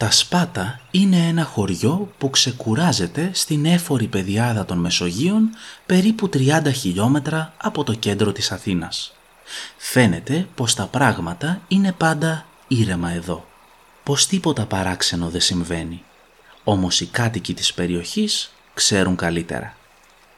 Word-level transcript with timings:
Τα 0.00 0.10
Σπάτα 0.10 0.80
είναι 0.90 1.16
ένα 1.16 1.44
χωριό 1.44 2.12
που 2.18 2.30
ξεκουράζεται 2.30 3.30
στην 3.32 3.64
έφορη 3.64 4.06
πεδιάδα 4.06 4.64
των 4.64 4.78
Μεσογείων 4.78 5.48
περίπου 5.86 6.30
30 6.32 6.72
χιλιόμετρα 6.74 7.52
από 7.56 7.84
το 7.84 7.94
κέντρο 7.94 8.32
της 8.32 8.52
Αθήνας. 8.52 9.12
Φαίνεται 9.76 10.46
πως 10.54 10.74
τα 10.74 10.86
πράγματα 10.86 11.60
είναι 11.68 11.92
πάντα 11.92 12.46
ήρεμα 12.68 13.10
εδώ. 13.10 13.46
Πως 14.02 14.26
τίποτα 14.26 14.66
παράξενο 14.66 15.28
δεν 15.28 15.40
συμβαίνει. 15.40 16.02
Όμως 16.64 17.00
οι 17.00 17.06
κάτοικοι 17.06 17.54
της 17.54 17.74
περιοχής 17.74 18.52
ξέρουν 18.74 19.16
καλύτερα. 19.16 19.76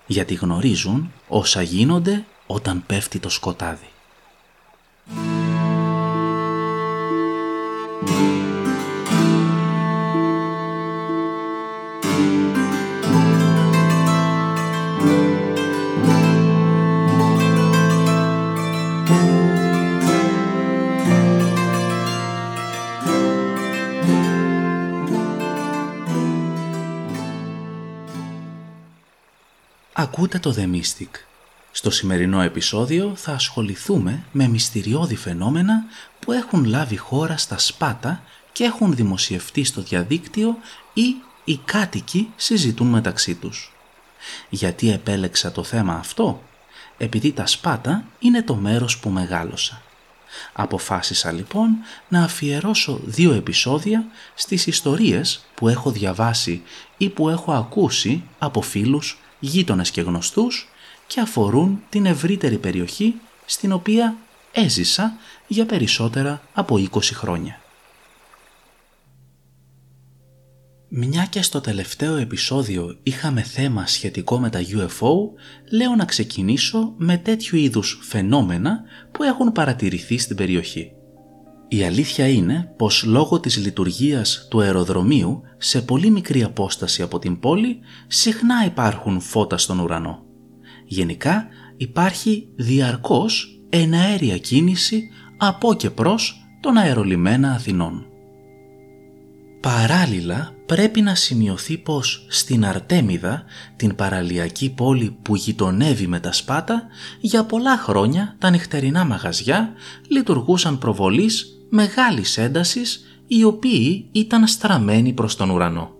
Γιατί 0.06 0.34
γνωρίζουν 0.34 1.12
όσα 1.28 1.62
γίνονται 1.62 2.24
όταν 2.46 2.82
πέφτει 2.86 3.18
το 3.18 3.28
σκοτάδι. 3.28 3.90
Ακούτε 30.14 30.38
το 30.38 30.54
The 30.58 30.74
Mystic. 30.74 31.08
Στο 31.70 31.90
σημερινό 31.90 32.40
επεισόδιο 32.40 33.12
θα 33.16 33.32
ασχοληθούμε 33.32 34.22
με 34.32 34.48
μυστηριώδη 34.48 35.16
φαινόμενα 35.16 35.84
που 36.20 36.32
έχουν 36.32 36.64
λάβει 36.64 36.96
χώρα 36.96 37.36
στα 37.36 37.58
Σπάτα 37.58 38.22
και 38.52 38.64
έχουν 38.64 38.94
δημοσιευτεί 38.94 39.64
στο 39.64 39.82
διαδίκτυο 39.82 40.56
ή 40.92 41.14
οι 41.44 41.60
κάτοικοι 41.64 42.32
συζητούν 42.36 42.86
μεταξύ 42.86 43.34
τους. 43.34 43.72
Γιατί 44.48 44.90
επέλεξα 44.90 45.52
το 45.52 45.64
θέμα 45.64 45.94
αυτό; 45.94 46.42
Επειδή 46.98 47.32
τα 47.32 47.46
Σπάτα 47.46 48.04
είναι 48.18 48.42
το 48.42 48.54
μέρος 48.54 48.98
που 48.98 49.10
μεγάλωσα. 49.10 49.82
Αποφάσισα 50.52 51.32
λοιπόν 51.32 51.70
να 52.08 52.22
αφιερώσω 52.22 53.00
δύο 53.04 53.32
επεισόδια 53.32 54.04
στις 54.34 54.66
ιστορίες 54.66 55.44
που 55.54 55.68
έχω 55.68 55.90
διαβάσει 55.90 56.62
ή 56.96 57.08
που 57.08 57.28
έχω 57.28 57.52
ακούσει 57.52 58.22
από 58.38 58.62
φίλους 58.62 59.16
γείτονες 59.42 59.90
και 59.90 60.00
γνωστούς 60.00 60.68
και 61.06 61.20
αφορούν 61.20 61.82
την 61.88 62.06
ευρύτερη 62.06 62.58
περιοχή 62.58 63.14
στην 63.46 63.72
οποία 63.72 64.16
έζησα 64.52 65.16
για 65.46 65.66
περισσότερα 65.66 66.42
από 66.52 66.76
20 66.92 67.00
χρόνια. 67.02 67.60
Μια 70.88 71.24
και 71.24 71.42
στο 71.42 71.60
τελευταίο 71.60 72.16
επεισόδιο 72.16 72.98
είχαμε 73.02 73.42
θέμα 73.42 73.86
σχετικό 73.86 74.38
με 74.38 74.50
τα 74.50 74.60
UFO, 74.60 75.14
λέω 75.70 75.94
να 75.96 76.04
ξεκινήσω 76.04 76.94
με 76.96 77.16
τέτοιου 77.16 77.56
είδους 77.56 77.98
φαινόμενα 78.02 78.82
που 79.12 79.22
έχουν 79.22 79.52
παρατηρηθεί 79.52 80.18
στην 80.18 80.36
περιοχή. 80.36 80.92
Η 81.72 81.84
αλήθεια 81.84 82.28
είναι 82.28 82.74
πως 82.76 83.04
λόγω 83.04 83.40
της 83.40 83.56
λειτουργίας 83.56 84.46
του 84.50 84.60
αεροδρομίου 84.60 85.42
σε 85.58 85.82
πολύ 85.82 86.10
μικρή 86.10 86.42
απόσταση 86.42 87.02
από 87.02 87.18
την 87.18 87.40
πόλη 87.40 87.78
συχνά 88.06 88.64
υπάρχουν 88.66 89.20
φώτα 89.20 89.58
στον 89.58 89.78
ουρανό. 89.78 90.22
Γενικά 90.86 91.46
υπάρχει 91.76 92.48
διαρκώς 92.56 93.60
εναέρια 93.68 94.38
κίνηση 94.38 95.08
από 95.36 95.74
και 95.74 95.90
προς 95.90 96.46
τον 96.60 96.76
αερολιμένα 96.76 97.52
Αθηνών. 97.52 98.06
Παράλληλα 99.60 100.54
πρέπει 100.66 101.00
να 101.00 101.14
σημειωθεί 101.14 101.78
πως 101.78 102.26
στην 102.28 102.64
Αρτέμιδα, 102.64 103.44
την 103.76 103.94
παραλιακή 103.94 104.70
πόλη 104.70 105.16
που 105.22 105.36
γειτονεύει 105.36 106.06
με 106.06 106.20
τα 106.20 106.32
Σπάτα, 106.32 106.86
για 107.20 107.44
πολλά 107.44 107.76
χρόνια 107.76 108.36
τα 108.38 108.50
νυχτερινά 108.50 109.04
μαγαζιά 109.04 109.72
λειτουργούσαν 110.08 110.78
προβολής 110.78 111.56
μεγάλης 111.74 112.38
έντασης 112.38 113.04
οι 113.26 113.44
οποίοι 113.44 114.08
ήταν 114.12 114.46
στραμμένοι 114.46 115.12
προς 115.12 115.36
τον 115.36 115.50
ουρανό. 115.50 115.90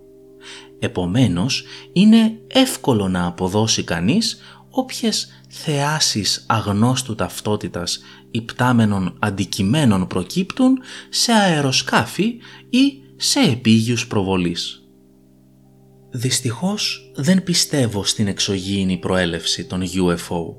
Επομένως, 0.79 1.63
είναι 1.93 2.37
εύκολο 2.47 3.07
να 3.07 3.25
αποδώσει 3.25 3.83
κανείς 3.83 4.39
όποιες 4.69 5.43
θεάσεις 5.47 6.45
αγνώστου 6.47 7.15
ταυτότητας 7.15 7.99
υπτάμενων 8.31 9.17
αντικειμένων 9.19 10.07
προκύπτουν 10.07 10.79
σε 11.09 11.31
αεροσκάφη 11.31 12.37
ή 12.69 12.93
σε 13.15 13.39
επίγειους 13.39 14.07
προβολής. 14.07 14.83
Δυστυχώς 16.09 17.11
δεν 17.15 17.43
πιστεύω 17.43 18.03
στην 18.03 18.27
εξωγήινη 18.27 18.97
προέλευση 18.97 19.65
των 19.65 19.81
UFO. 19.81 20.55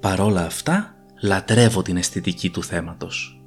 Παρόλα 0.00 0.44
αυτά, 0.46 0.94
λατρεύω 1.22 1.82
την 1.82 1.96
αισθητική 1.96 2.50
του 2.50 2.62
θέματος. 2.62 3.39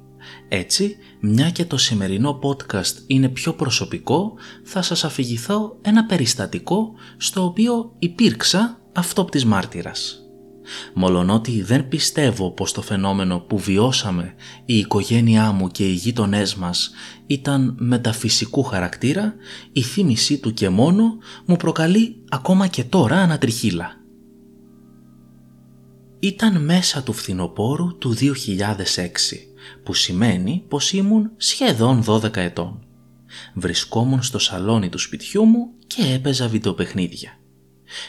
Έτσι, 0.48 0.96
μια 1.20 1.50
και 1.50 1.64
το 1.64 1.76
σημερινό 1.76 2.38
podcast 2.42 2.94
είναι 3.06 3.28
πιο 3.28 3.52
προσωπικό, 3.52 4.32
θα 4.64 4.82
σας 4.82 5.04
αφηγηθώ 5.04 5.78
ένα 5.82 6.04
περιστατικό 6.04 6.92
στο 7.16 7.44
οποίο 7.44 7.94
υπήρξα 7.98 8.80
αυτόπτης 8.92 9.44
μάρτυρας. 9.44 10.18
Μολονότι 10.94 11.62
δεν 11.62 11.88
πιστεύω 11.88 12.50
πως 12.50 12.72
το 12.72 12.82
φαινόμενο 12.82 13.38
που 13.38 13.58
βιώσαμε 13.58 14.34
η 14.64 14.78
οικογένειά 14.78 15.52
μου 15.52 15.68
και 15.68 15.88
οι 15.88 15.92
γείτονές 15.92 16.54
μας 16.54 16.90
ήταν 17.26 17.76
μεταφυσικού 17.78 18.62
χαρακτήρα, 18.62 19.34
η 19.72 19.82
θύμησή 19.82 20.38
του 20.38 20.52
και 20.52 20.68
μόνο 20.68 21.18
μου 21.46 21.56
προκαλεί 21.56 22.16
ακόμα 22.28 22.66
και 22.66 22.84
τώρα 22.84 23.16
ανατριχίλα. 23.16 24.03
Ήταν 26.24 26.64
μέσα 26.64 27.02
του 27.02 27.12
φθινοπόρου 27.12 27.98
του 27.98 28.16
2006 28.20 28.26
που 29.82 29.94
σημαίνει 29.94 30.64
πως 30.68 30.92
ήμουν 30.92 31.30
σχεδόν 31.36 32.04
12 32.06 32.36
ετών. 32.36 32.86
Βρισκόμουν 33.54 34.22
στο 34.22 34.38
σαλόνι 34.38 34.88
του 34.88 34.98
σπιτιού 34.98 35.44
μου 35.44 35.70
και 35.86 36.12
έπαιζα 36.14 36.48
βιντεοπαιχνίδια. 36.48 37.38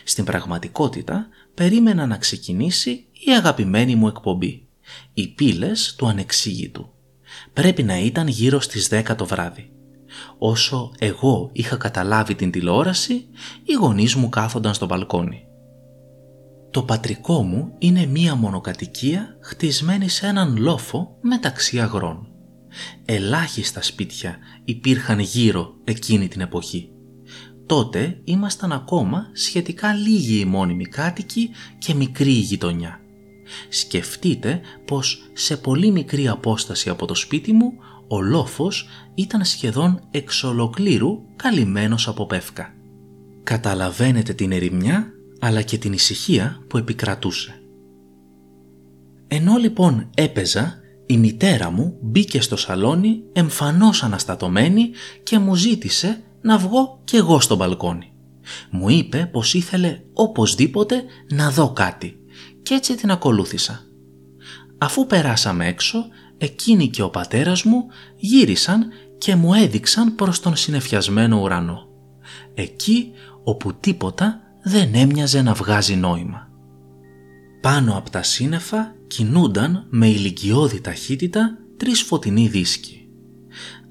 Στην 0.03 0.25
πραγματικότητα 0.25 1.27
περίμενα 1.53 2.05
να 2.05 2.17
ξεκινήσει 2.17 2.89
η 3.27 3.31
αγαπημένη 3.37 3.95
μου 3.95 4.07
εκπομπή, 4.07 4.67
οι 5.13 5.27
πύλες 5.27 5.95
του 5.97 6.07
ανεξήγητου. 6.07 6.93
Πρέπει 7.53 7.83
να 7.83 7.97
ήταν 7.99 8.27
γύρω 8.27 8.59
στις 8.59 8.89
10 8.91 9.15
το 9.15 9.25
βράδυ. 9.25 9.71
Όσο 10.37 10.91
εγώ 10.99 11.49
είχα 11.53 11.75
καταλάβει 11.75 12.35
την 12.35 12.51
τηλεόραση, 12.51 13.27
οι 13.63 13.73
γονείς 13.73 14.15
μου 14.15 14.29
κάθονταν 14.29 14.73
στο 14.73 14.85
μπαλκόνι. 14.85 15.44
Το 16.75 16.83
πατρικό 16.83 17.43
μου 17.43 17.75
είναι 17.77 18.05
μία 18.05 18.35
μονοκατοικία 18.35 19.37
χτισμένη 19.41 20.09
σε 20.09 20.27
έναν 20.27 20.57
λόφο 20.57 21.17
μεταξύ 21.21 21.79
αγρών. 21.79 22.27
Ελάχιστα 23.05 23.81
σπίτια 23.81 24.37
υπήρχαν 24.65 25.19
γύρω 25.19 25.75
εκείνη 25.83 26.27
την 26.27 26.41
εποχή. 26.41 26.89
Τότε 27.65 28.21
ήμασταν 28.23 28.71
ακόμα 28.71 29.29
σχετικά 29.33 29.93
λίγοι 29.93 30.39
οι 30.39 30.45
μόνιμοι 30.45 30.85
κάτοικοι 30.85 31.49
και 31.77 31.93
μικρή 31.93 32.33
η 32.33 32.39
γειτονιά. 32.39 32.99
Σκεφτείτε 33.69 34.61
πως 34.85 35.29
σε 35.33 35.57
πολύ 35.57 35.91
μικρή 35.91 36.27
απόσταση 36.27 36.89
από 36.89 37.05
το 37.05 37.15
σπίτι 37.15 37.53
μου 37.53 37.73
ο 38.07 38.21
λόφος 38.21 38.87
ήταν 39.15 39.45
σχεδόν 39.45 40.07
εξ 40.11 40.43
ολοκλήρου 40.43 41.21
καλυμμένος 41.35 42.07
από 42.07 42.25
πεύκα. 42.25 42.73
Καταλαβαίνετε 43.43 44.33
την 44.33 44.51
ερημιά; 44.51 45.14
Αλλά 45.39 45.61
και 45.61 45.77
την 45.77 45.93
ησυχία 45.93 46.63
που 46.67 46.77
επικρατούσε. 46.77 47.59
Ενώ 49.27 49.55
λοιπόν 49.55 50.09
έπαιζα, 50.15 50.79
η 51.05 51.17
μητέρα 51.17 51.69
μου 51.69 51.97
μπήκε 52.01 52.41
στο 52.41 52.57
σαλόνι 52.57 53.23
εμφανώς 53.33 54.03
αναστατωμένη 54.03 54.89
και 55.23 55.39
μου 55.39 55.55
ζήτησε 55.55 56.23
να 56.41 56.57
βγω 56.57 57.01
κι 57.03 57.15
εγώ 57.15 57.39
στο 57.39 57.55
μπαλκόνι. 57.55 58.11
Μου 58.69 58.89
είπε 58.89 59.29
πως 59.31 59.53
ήθελε 59.53 59.99
οπωσδήποτε 60.13 61.03
να 61.29 61.51
δω 61.51 61.73
κάτι 61.73 62.19
και 62.63 62.73
έτσι 62.73 62.95
την 62.95 63.11
ακολούθησα. 63.11 63.83
Αφού 64.77 65.05
περάσαμε 65.05 65.67
έξω, 65.67 66.05
εκείνη 66.37 66.89
και 66.89 67.01
ο 67.01 67.09
πατέρας 67.09 67.63
μου 67.63 67.85
γύρισαν 68.15 68.87
και 69.17 69.35
μου 69.35 69.53
έδειξαν 69.53 70.15
προς 70.15 70.39
τον 70.39 70.55
συνεφιασμένο 70.55 71.41
ουρανό. 71.41 71.87
Εκεί 72.53 73.11
όπου 73.43 73.73
τίποτα 73.73 74.39
δεν 74.67 74.95
έμοιαζε 74.95 75.41
να 75.41 75.53
βγάζει 75.53 75.95
νόημα. 75.95 76.49
Πάνω 77.61 77.97
από 77.97 78.09
τα 78.09 78.23
σύννεφα 78.23 78.95
κινούνταν 79.07 79.87
με 79.89 80.07
ηλικιώδη 80.07 80.81
ταχύτητα 80.81 81.57
τρεις 81.77 82.01
φωτεινοί 82.01 82.47
δίσκοι. 82.47 83.07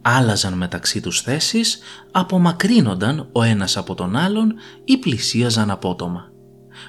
Άλλαζαν 0.02 0.52
μεταξύ 0.52 1.00
τους 1.00 1.20
θέσεις, 1.20 1.78
απομακρύνονταν 2.10 3.28
ο 3.32 3.42
ένας 3.42 3.76
από 3.76 3.94
τον 3.94 4.16
άλλον 4.16 4.54
ή 4.84 4.96
πλησίαζαν 4.96 5.70
απότομα. 5.70 6.32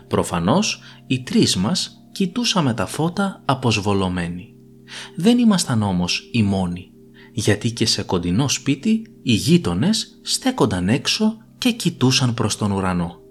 Προφανώς 0.08 0.82
οι 1.08 1.24
τρεις 1.24 1.56
μας 1.56 2.08
κοιτούσαμε 2.12 2.74
τα 2.74 2.86
φώτα 2.86 3.42
αποσβολωμένοι. 3.46 4.54
Δεν 5.16 5.38
ήμασταν 5.38 5.82
όμως 5.82 6.30
οι 6.32 6.44
μόνοι. 6.44 6.90
γιατί 7.32 7.72
και 7.72 7.86
σε 7.86 8.04
κοντινό 8.04 8.48
σπίτι 8.48 9.08
οι 9.24 9.34
γείτονες 9.34 10.20
στέκονταν 10.22 10.90
έξω 10.90 11.38
και 11.58 11.72
κοιτούσαν 11.72 12.34
προς 12.34 12.58
τον 12.58 12.72
ουρανό. 12.72 13.25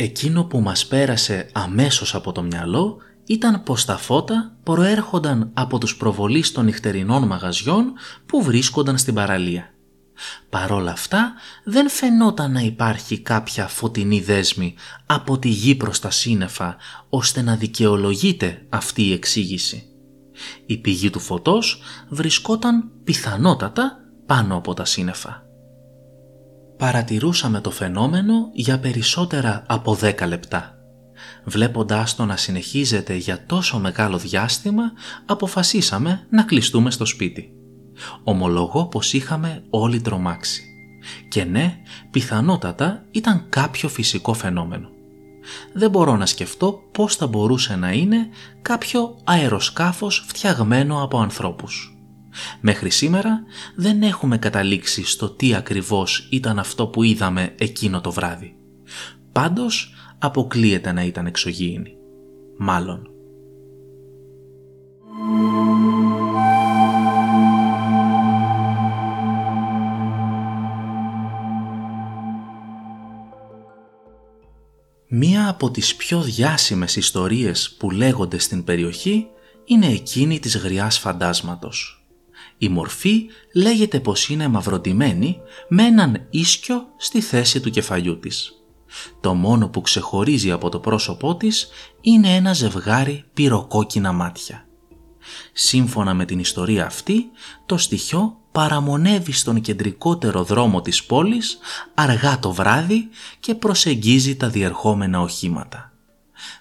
Εκείνο 0.00 0.44
που 0.44 0.60
μας 0.60 0.86
πέρασε 0.86 1.50
αμέσως 1.52 2.14
από 2.14 2.32
το 2.32 2.42
μυαλό 2.42 2.98
ήταν 3.24 3.62
πως 3.62 3.84
τα 3.84 3.96
φώτα 3.96 4.56
προέρχονταν 4.62 5.50
από 5.54 5.78
τους 5.78 5.96
προβολείς 5.96 6.52
των 6.52 6.64
νυχτερινών 6.64 7.26
μαγαζιών 7.26 7.92
που 8.26 8.42
βρίσκονταν 8.42 8.98
στην 8.98 9.14
παραλία. 9.14 9.74
Παρόλα 10.50 10.90
αυτά 10.90 11.32
δεν 11.64 11.90
φαινόταν 11.90 12.52
να 12.52 12.60
υπάρχει 12.60 13.18
κάποια 13.18 13.68
φωτεινή 13.68 14.20
δέσμη 14.20 14.74
από 15.06 15.38
τη 15.38 15.48
γη 15.48 15.74
προς 15.74 16.00
τα 16.00 16.10
σύννεφα 16.10 16.76
ώστε 17.08 17.42
να 17.42 17.56
δικαιολογείται 17.56 18.66
αυτή 18.68 19.02
η 19.02 19.12
εξήγηση. 19.12 19.82
Η 20.66 20.78
πηγή 20.78 21.10
του 21.10 21.20
φωτός 21.20 21.80
βρισκόταν 22.08 22.90
πιθανότατα 23.04 23.98
πάνω 24.26 24.56
από 24.56 24.74
τα 24.74 24.84
σύννεφα. 24.84 25.47
Παρατηρούσαμε 26.78 27.60
το 27.60 27.70
φαινόμενο 27.70 28.50
για 28.52 28.78
περισσότερα 28.78 29.64
από 29.66 29.98
10 30.00 30.26
λεπτά. 30.26 30.78
Βλέποντάς 31.44 32.16
το 32.16 32.24
να 32.24 32.36
συνεχίζεται 32.36 33.14
για 33.14 33.46
τόσο 33.46 33.78
μεγάλο 33.78 34.18
διάστημα, 34.18 34.92
αποφασίσαμε 35.26 36.26
να 36.30 36.42
κλειστούμε 36.42 36.90
στο 36.90 37.04
σπίτι. 37.04 37.52
Ομολογώ 38.24 38.86
πως 38.86 39.12
είχαμε 39.12 39.62
όλοι 39.70 40.00
τρομάξει. 40.00 40.62
Και 41.28 41.44
ναι, 41.44 41.76
πιθανότατα 42.10 43.04
ήταν 43.10 43.46
κάποιο 43.48 43.88
φυσικό 43.88 44.34
φαινόμενο. 44.34 44.88
Δεν 45.72 45.90
μπορώ 45.90 46.16
να 46.16 46.26
σκεφτώ 46.26 46.80
πώς 46.92 47.16
θα 47.16 47.26
μπορούσε 47.26 47.76
να 47.76 47.92
είναι 47.92 48.28
κάποιο 48.62 49.18
αεροσκάφος 49.24 50.24
φτιαγμένο 50.26 51.02
από 51.02 51.18
ανθρώπους. 51.18 51.97
Μέχρι 52.60 52.90
σήμερα 52.90 53.42
δεν 53.74 54.02
έχουμε 54.02 54.38
καταλήξει 54.38 55.04
στο 55.04 55.30
τι 55.30 55.54
ακριβώς 55.54 56.28
ήταν 56.30 56.58
αυτό 56.58 56.86
που 56.86 57.02
είδαμε 57.02 57.54
εκείνο 57.58 58.00
το 58.00 58.12
βράδυ. 58.12 58.56
Πάντως 59.32 59.94
αποκλείεται 60.18 60.92
να 60.92 61.02
ήταν 61.02 61.26
εξωγήινη. 61.26 61.96
Μάλλον. 62.58 63.10
Μία 75.10 75.48
από 75.48 75.70
τις 75.70 75.96
πιο 75.96 76.20
διάσημες 76.20 76.96
ιστορίες 76.96 77.76
που 77.78 77.90
λέγονται 77.90 78.38
στην 78.38 78.64
περιοχή 78.64 79.26
είναι 79.64 79.86
εκείνη 79.86 80.38
της 80.38 80.56
γριάς 80.56 80.98
φαντάσματος. 80.98 81.97
Η 82.58 82.68
μορφή 82.68 83.26
λέγεται 83.54 84.00
πως 84.00 84.28
είναι 84.28 84.48
μαυροντημένη 84.48 85.40
με 85.68 85.82
έναν 85.82 86.26
ίσκιο 86.30 86.86
στη 86.96 87.20
θέση 87.20 87.60
του 87.60 87.70
κεφαλιού 87.70 88.18
της. 88.18 88.52
Το 89.20 89.34
μόνο 89.34 89.68
που 89.68 89.80
ξεχωρίζει 89.80 90.50
από 90.50 90.68
το 90.68 90.78
πρόσωπό 90.78 91.36
της 91.36 91.68
είναι 92.00 92.34
ένα 92.34 92.52
ζευγάρι 92.52 93.24
πυροκόκκινα 93.34 94.12
μάτια. 94.12 94.66
Σύμφωνα 95.52 96.14
με 96.14 96.24
την 96.24 96.38
ιστορία 96.38 96.86
αυτή, 96.86 97.24
το 97.66 97.76
στοιχείο 97.76 98.36
παραμονεύει 98.52 99.32
στον 99.32 99.60
κεντρικότερο 99.60 100.42
δρόμο 100.44 100.80
της 100.80 101.04
πόλης 101.04 101.58
αργά 101.94 102.38
το 102.38 102.52
βράδυ 102.52 103.08
και 103.40 103.54
προσεγγίζει 103.54 104.36
τα 104.36 104.48
διερχόμενα 104.48 105.20
οχήματα. 105.20 105.92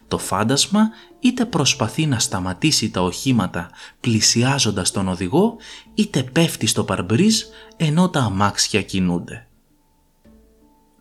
Το 0.07 0.17
φάντασμα 0.17 0.89
είτε 1.19 1.45
προσπαθεί 1.45 2.05
να 2.05 2.19
σταματήσει 2.19 2.89
τα 2.89 3.01
οχήματα 3.01 3.69
πλησιάζοντας 3.99 4.91
τον 4.91 5.07
οδηγό 5.07 5.55
είτε 5.93 6.23
πέφτει 6.23 6.67
στο 6.67 6.83
παρμπρίζ 6.83 7.41
ενώ 7.77 8.09
τα 8.09 8.19
αμάξια 8.19 8.81
κινούνται. 8.81 9.47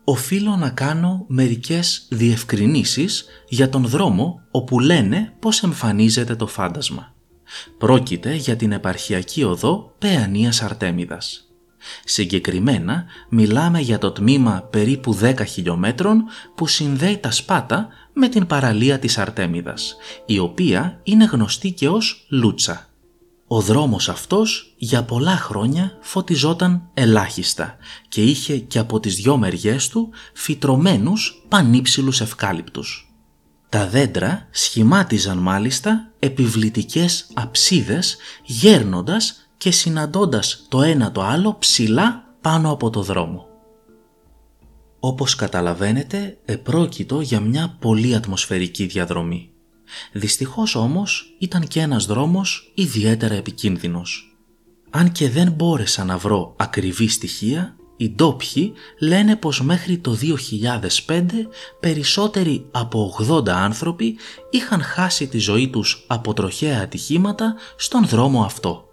Οφείλω 0.03 0.55
να 0.55 0.69
κάνω 0.69 1.25
μερικές 1.27 2.07
διευκρινήσεις 2.09 3.25
για 3.47 3.69
τον 3.69 3.85
δρόμο 3.87 4.41
όπου 4.51 4.79
λένε 4.79 5.33
πως 5.39 5.63
εμφανίζεται 5.63 6.35
το 6.35 6.47
φάντασμα. 6.47 7.15
Πρόκειται 7.77 8.33
για 8.33 8.55
την 8.55 8.71
επαρχιακή 8.71 9.43
οδό 9.43 9.95
Παιανίας 9.97 10.61
Αρτέμιδας. 10.61 11.47
Συγκεκριμένα 12.03 13.05
μιλάμε 13.29 13.79
για 13.79 13.97
το 13.97 14.11
τμήμα 14.11 14.67
περίπου 14.69 15.17
10 15.21 15.45
χιλιόμετρων 15.47 16.23
που 16.55 16.67
συνδέει 16.67 17.17
τα 17.17 17.31
Σπάτα 17.31 17.87
με 18.17 18.27
την 18.29 18.47
παραλία 18.47 18.99
της 18.99 19.17
Αρτέμιδας, 19.17 19.95
η 20.25 20.39
οποία 20.39 20.99
είναι 21.03 21.25
γνωστή 21.25 21.71
και 21.71 21.89
ως 21.89 22.25
Λούτσα. 22.29 22.89
Ο 23.47 23.61
δρόμος 23.61 24.09
αυτός 24.09 24.73
για 24.77 25.03
πολλά 25.03 25.37
χρόνια 25.37 25.97
φωτιζόταν 26.01 26.89
ελάχιστα 26.93 27.75
και 28.09 28.23
είχε 28.23 28.57
και 28.57 28.79
από 28.79 28.99
τις 28.99 29.15
δυο 29.15 29.37
μεριές 29.37 29.87
του 29.87 30.09
φυτρωμένους 30.33 31.43
πανύψηλους 31.47 32.21
ευκάλυπτους. 32.21 33.11
Τα 33.69 33.87
δέντρα 33.87 34.47
σχημάτιζαν 34.51 35.37
μάλιστα 35.37 36.11
επιβλητικές 36.19 37.27
αψίδες 37.33 38.17
γέρνοντας 38.43 39.49
και 39.57 39.71
συναντώντας 39.71 40.65
το 40.69 40.81
ένα 40.81 41.11
το 41.11 41.21
άλλο 41.21 41.57
ψηλά 41.59 42.23
πάνω 42.41 42.71
από 42.71 42.89
το 42.89 43.01
δρόμο. 43.01 43.46
Όπως 44.99 45.35
καταλαβαίνετε 45.35 46.37
επρόκειτο 46.45 47.21
για 47.21 47.39
μια 47.39 47.77
πολύ 47.79 48.15
ατμοσφαιρική 48.15 48.85
διαδρομή. 48.85 49.49
Δυστυχώς 50.11 50.75
όμως 50.75 51.35
ήταν 51.39 51.67
και 51.67 51.79
ένας 51.79 52.05
δρόμος 52.05 52.71
ιδιαίτερα 52.75 53.33
επικίνδυνος. 53.33 54.37
Αν 54.89 55.11
και 55.11 55.29
δεν 55.29 55.51
μπόρεσα 55.51 56.03
να 56.03 56.17
βρω 56.17 56.53
ακριβή 56.57 57.07
στοιχεία, 57.07 57.75
οι 57.97 58.09
ντόπιοι 58.09 58.73
λένε 58.99 59.35
πως 59.35 59.61
μέχρι 59.61 59.97
το 59.97 60.17
2005 61.07 61.25
περισσότεροι 61.79 62.67
από 62.71 63.15
80 63.29 63.47
άνθρωποι 63.47 64.17
είχαν 64.49 64.81
χάσει 64.81 65.27
τη 65.27 65.37
ζωή 65.37 65.69
τους 65.69 66.05
από 66.07 66.33
τροχαία 66.33 66.81
ατυχήματα 66.81 67.55
στον 67.75 68.07
δρόμο 68.07 68.43
αυτό. 68.43 68.85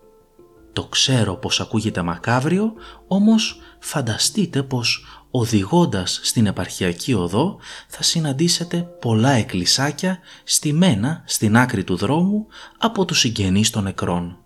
Το 0.73 0.85
ξέρω 0.85 1.35
πως 1.35 1.61
ακούγεται 1.61 2.03
μακάβριο, 2.03 2.73
όμως 3.07 3.61
φανταστείτε 3.79 4.63
πως 4.63 5.05
οδηγώντας 5.37 6.21
στην 6.23 6.47
επαρχιακή 6.47 7.15
οδό 7.15 7.59
θα 7.89 8.03
συναντήσετε 8.03 8.89
πολλά 9.01 9.31
εκκλησάκια 9.31 10.19
στημένα 10.45 11.23
στην 11.27 11.57
άκρη 11.57 11.85
του 11.85 11.97
δρόμου 11.97 12.47
από 12.79 13.05
τους 13.05 13.19
συγγενείς 13.19 13.71
των 13.71 13.83
νεκρών. 13.83 14.39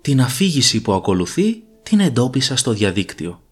Την 0.00 0.20
αφήγηση 0.20 0.82
που 0.82 0.92
ακολουθεί 0.92 1.62
την 1.82 2.00
εντόπισα 2.00 2.56
στο 2.56 2.72
διαδίκτυο. 2.72 3.42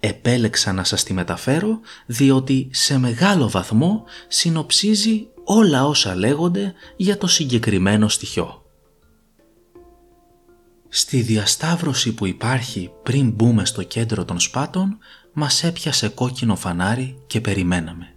Επέλεξα 0.00 0.72
να 0.72 0.84
σας 0.84 1.02
τη 1.02 1.12
μεταφέρω 1.12 1.80
διότι 2.06 2.68
σε 2.72 2.98
μεγάλο 2.98 3.48
βαθμό 3.48 4.04
συνοψίζει 4.28 5.26
όλα 5.44 5.86
όσα 5.86 6.14
λέγονται 6.14 6.74
για 6.96 7.18
το 7.18 7.26
συγκεκριμένο 7.26 8.08
στοιχείο. 8.08 8.65
Στη 10.88 11.20
διασταύρωση 11.20 12.14
που 12.14 12.26
υπάρχει 12.26 12.90
πριν 13.02 13.30
μπούμε 13.30 13.64
στο 13.64 13.82
κέντρο 13.82 14.24
των 14.24 14.40
σπάτων 14.40 14.98
μας 15.32 15.64
έπιασε 15.64 16.08
κόκκινο 16.08 16.56
φανάρι 16.56 17.22
και 17.26 17.40
περιμέναμε. 17.40 18.14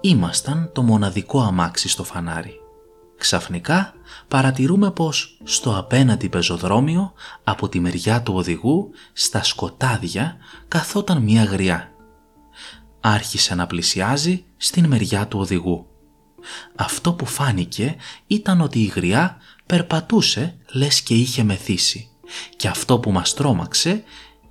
Ήμασταν 0.00 0.70
το 0.74 0.82
μοναδικό 0.82 1.40
αμάξι 1.40 1.88
στο 1.88 2.04
φανάρι. 2.04 2.60
Ξαφνικά 3.18 3.94
παρατηρούμε 4.28 4.90
πως 4.90 5.40
στο 5.44 5.78
απέναντι 5.78 6.28
πεζοδρόμιο 6.28 7.12
από 7.44 7.68
τη 7.68 7.80
μεριά 7.80 8.22
του 8.22 8.34
οδηγού 8.34 8.90
στα 9.12 9.42
σκοτάδια 9.42 10.36
καθόταν 10.68 11.22
μία 11.22 11.44
γριά. 11.44 11.92
Άρχισε 13.00 13.54
να 13.54 13.66
πλησιάζει 13.66 14.44
στην 14.56 14.86
μεριά 14.86 15.26
του 15.26 15.38
οδηγού. 15.38 15.86
Αυτό 16.76 17.12
που 17.12 17.26
φάνηκε 17.26 17.96
ήταν 18.26 18.60
ότι 18.60 18.78
η 18.78 18.86
γριά 18.86 19.36
περπατούσε 19.68 20.56
λες 20.72 21.02
και 21.02 21.14
είχε 21.14 21.42
μεθύσει 21.42 22.08
και 22.56 22.68
αυτό 22.68 22.98
που 22.98 23.12
μας 23.12 23.34
τρόμαξε 23.34 24.02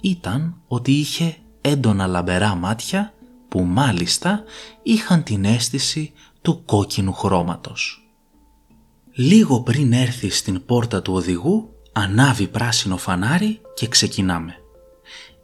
ήταν 0.01 0.61
ότι 0.67 0.91
είχε 0.91 1.35
έντονα 1.61 2.07
λαμπερά 2.07 2.55
μάτια 2.55 3.13
που 3.47 3.61
μάλιστα 3.63 4.43
είχαν 4.83 5.23
την 5.23 5.45
αίσθηση 5.45 6.11
του 6.41 6.61
κόκκινου 6.65 7.13
χρώματος. 7.13 8.07
Λίγο 9.13 9.61
πριν 9.61 9.93
έρθει 9.93 10.29
στην 10.29 10.65
πόρτα 10.65 11.01
του 11.01 11.13
οδηγού, 11.13 11.69
ανάβει 11.93 12.47
πράσινο 12.47 12.97
φανάρι 12.97 13.61
και 13.73 13.87
ξεκινάμε. 13.87 14.55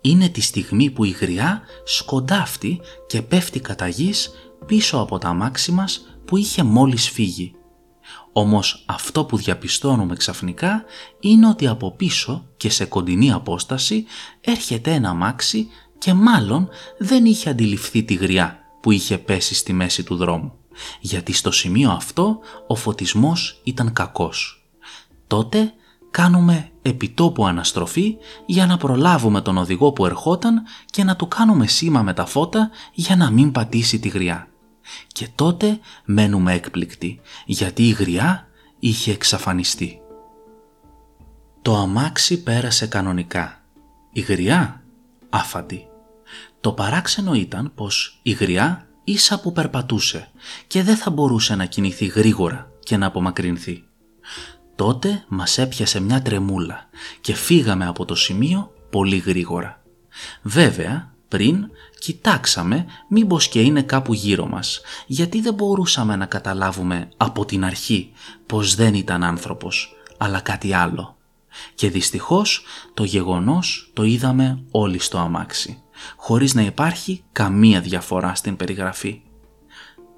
Είναι 0.01 0.30
τη 0.30 0.42
στιγμή 0.42 0.89
που 0.89 1.03
η 1.03 1.10
γριά 1.10 1.62
σκοντάφτει 1.86 2.80
και 3.08 3.22
πέφτει 3.22 3.60
κατά 3.60 3.88
γης 3.88 4.32
πίσω 4.65 4.98
από 4.98 5.18
τα 5.18 5.27
αμάξι 5.27 5.72
μας 5.72 6.18
που 6.25 6.38
είχε 6.38 6.63
μόλις 6.63 7.10
φύγει. 7.10 7.56
Όμως 8.34 8.84
αυτό 8.88 9.25
που 9.25 9.38
διαπιστώνουμε 9.38 10.16
ξαφνικά 10.16 10.84
είναι 11.20 11.48
ότι 11.48 11.68
από 11.68 11.92
πίσω 11.92 12.46
και 12.58 12.70
σε 12.70 12.86
κοντινή 12.86 13.32
απόσταση 13.32 14.06
έρχεται 14.42 14.92
ένα 14.92 15.10
αμάξι 15.10 15.68
και 15.98 16.13
μάλλον 16.13 16.70
δεν 16.98 17.25
είχε 17.25 17.50
αντιληφθεί 17.50 18.04
τη 18.04 18.13
γριά 18.13 18.60
που 18.82 18.92
είχε 18.92 19.18
πέσει 19.18 19.56
στη 19.56 19.74
μέση 19.74 20.04
του 20.04 20.16
δρόμου 20.16 20.54
γιατί 21.00 21.34
στο 21.34 21.52
σημείο 21.52 21.92
αυτό 21.92 22.40
ο 22.68 22.75
φωτισμός 22.75 23.62
ήταν 23.63 23.94
κακός. 23.94 24.66
Τότε 25.28 25.74
κάνουμε 26.12 26.70
επιτόπου 26.82 27.46
αναστροφή 27.46 28.16
για 28.46 28.66
να 28.66 28.78
προλάβουμε 28.78 29.42
τον 29.42 29.58
οδηγό 29.58 29.92
που 29.92 30.06
ερχόταν 30.06 30.62
και 30.86 31.04
να 31.04 31.16
του 31.16 31.28
κάνουμε 31.28 31.68
σήμα 31.68 32.02
με 32.02 32.13
τα 32.13 32.25
φώτα 32.25 32.70
για 32.94 33.16
να 33.16 33.32
μην 33.32 33.52
πατήσει 33.52 34.00
τη 34.00 34.08
γριά. 34.08 34.48
Και 35.08 35.28
τότε 35.36 35.80
μένουμε 36.06 36.54
έκπληκτοι 36.54 37.22
γιατί 37.46 37.88
η 37.88 37.92
γριά 37.92 38.48
είχε 38.80 39.12
εξαφανιστεί. 39.12 40.02
Το 41.62 41.76
αμάξι 41.76 42.44
πέρασε 42.44 42.88
κανονικά. 42.88 43.62
Η 44.12 44.20
γριά 44.20 44.84
άφαντη. 45.30 45.88
Το 46.62 46.72
παράξενο 46.72 47.34
ήταν 47.34 47.72
πως 47.76 48.20
η 48.22 48.32
γριά 48.32 48.88
ίσα 49.04 49.40
που 49.40 49.52
περπατούσε 49.52 50.32
και 50.68 50.84
δεν 50.84 50.96
θα 50.96 51.12
μπορούσε 51.12 51.56
να 51.56 51.66
κινηθεί 51.66 52.06
γρήγορα 52.06 52.72
και 52.80 52.98
να 52.98 53.06
απομακρυνθεί. 53.06 53.84
Τότε 54.76 55.24
μας 55.28 55.58
έπιασε 55.58 56.00
μια 56.00 56.22
τρεμούλα 56.22 56.90
και 57.22 57.34
φύγαμε 57.34 57.88
από 57.88 58.06
το 58.06 58.16
σημείο 58.16 58.74
πολύ 58.90 59.18
γρήγορα. 59.18 59.84
Βέβαια, 60.42 61.12
πριν 61.34 61.70
κοιτάξαμε 62.00 62.86
μήπως 63.08 63.48
και 63.48 63.62
είναι 63.62 63.82
κάπου 63.82 64.13
γύρω 64.13 64.46
μας, 64.46 64.82
γιατί 65.08 65.42
δεν 65.42 65.54
μπορούσαμε 65.54 66.16
να 66.16 66.25
καταλάβουμε 66.25 67.10
από 67.18 67.46
την 67.46 67.66
αρχή 67.66 68.12
πως 68.46 68.75
δεν 68.75 68.94
ήταν 68.94 69.24
άνθρωπος, 69.24 69.96
αλλά 70.18 70.40
κάτι 70.40 70.74
άλλο. 70.74 71.18
Και 71.75 71.90
δυστυχώς 71.90 72.63
το 72.94 73.04
γεγονός 73.04 73.92
το 73.94 74.04
είδαμε 74.04 74.63
όλοι 74.72 75.00
στο 75.00 75.18
αμάξι, 75.18 75.82
χωρίς 76.16 76.54
να 76.54 76.62
υπάρχει 76.62 77.24
καμία 77.32 77.82
διαφορά 77.82 78.36
στην 78.36 78.56
περιγραφή. 78.56 79.22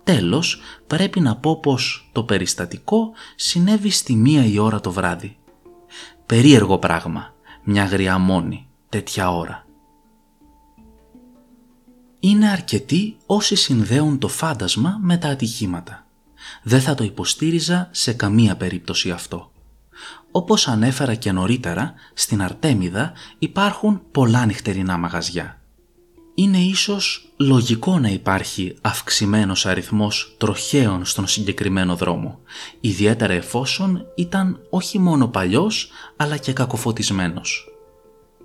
Τέλος, 0.03 0.59
πρέπει 0.87 1.19
να 1.19 1.35
πω 1.35 1.59
πως 1.59 2.09
το 2.11 2.23
περιστατικό 2.23 3.11
συνέβη 3.35 3.89
στη 3.89 4.15
μία 4.15 4.45
η 4.45 4.57
ώρα 4.57 4.79
το 4.79 4.91
βράδυ. 4.91 5.37
Περίεργο 6.25 6.77
πράγμα, 6.77 7.33
μια 7.63 7.85
γριά 7.85 8.17
μόνη, 8.17 8.67
τέτοια 8.89 9.31
ώρα. 9.31 9.64
Είναι 12.25 12.49
αρκετοί 12.49 13.17
όσοι 13.25 13.55
συνδέουν 13.55 14.19
το 14.19 14.27
φάντασμα 14.27 14.97
με 15.01 15.17
τα 15.17 15.27
ατυχήματα. 15.27 16.05
Δεν 16.63 16.81
θα 16.81 16.95
το 16.95 17.03
υποστήριζα 17.03 17.89
σε 17.91 18.13
καμία 18.13 18.55
περίπτωση 18.55 19.11
αυτό. 19.11 19.51
Όπως 20.31 20.67
ανέφερα 20.67 21.15
και 21.15 21.31
νωρίτερα, 21.31 21.93
στην 22.13 22.41
Αρτέμιδα 22.41 23.13
υπάρχουν 23.39 24.01
πολλά 24.11 24.45
νυχτερινά 24.45 24.97
μαγαζιά 24.97 25.59
είναι 26.35 26.57
ίσως 26.57 27.31
λογικό 27.37 27.99
να 27.99 28.09
υπάρχει 28.09 28.75
αυξημένος 28.81 29.65
αριθμός 29.65 30.35
τροχαίων 30.37 31.05
στον 31.05 31.27
συγκεκριμένο 31.27 31.95
δρόμο, 31.95 32.39
ιδιαίτερα 32.79 33.33
εφόσον 33.33 34.05
ήταν 34.15 34.59
όχι 34.69 34.99
μόνο 34.99 35.27
παλιός 35.27 35.89
αλλά 36.15 36.37
και 36.37 36.53
κακοφωτισμένος. 36.53 37.69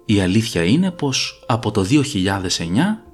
Η 0.05 0.21
αλήθεια 0.21 0.65
είναι 0.65 0.91
πως 0.91 1.45
από 1.47 1.71
το 1.71 1.83
2009 1.83 2.01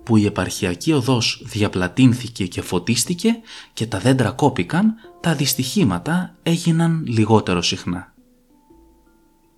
που 0.07 0.17
η 0.17 0.25
επαρχιακή 0.25 0.93
οδός 0.93 1.43
διαπλατίνθηκε 1.45 2.47
και 2.47 2.63
φωτίστηκε 2.63 3.41
και 3.73 3.87
τα 3.87 3.99
δέντρα 3.99 4.31
κόπηκαν, 4.31 4.95
τα 5.21 5.35
δυστυχήματα 5.35 6.35
έγιναν 6.43 7.05
λιγότερο 7.07 7.63
συχνά. 7.63 8.15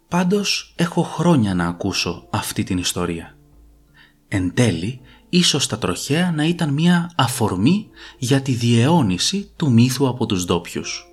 Πάντως 0.08 0.72
έχω 0.76 1.02
χρόνια 1.02 1.54
να 1.54 1.66
ακούσω 1.66 2.26
αυτή 2.30 2.62
την 2.62 2.78
ιστορία. 2.78 3.36
Εν 4.28 4.54
τέλει, 4.54 5.00
ίσως 5.28 5.66
τα 5.66 5.78
τροχέα 5.78 6.32
να 6.32 6.44
ήταν 6.44 6.72
μια 6.72 7.10
αφορμή 7.16 7.88
για 8.18 8.42
τη 8.42 8.52
διαιώνιση 8.52 9.50
του 9.56 9.72
μύθου 9.72 10.08
από 10.08 10.26
τους 10.26 10.44
ντόπιους. 10.44 11.06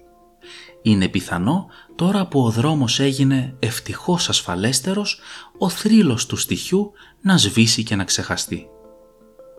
Είναι 0.82 1.08
πιθανό 1.08 1.66
τώρα 1.96 2.28
που 2.28 2.44
ο 2.44 2.50
δρόμος 2.50 3.00
έγινε 3.00 3.56
ευτυχώς 3.60 4.30
ασφαλέστερος, 4.30 5.20
ο 5.58 5.70
θρύλος 5.70 6.26
του 6.26 6.36
στοιχιού 6.36 6.92
να 7.22 7.38
σβήσει 7.38 7.84
και 7.84 7.96
να 7.96 8.04
ξεχαστεί. 8.04 8.68